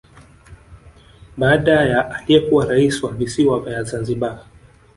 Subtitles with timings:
[1.37, 4.39] Baada ya aliyekuwa rais wa Visiwa vya Zanzibari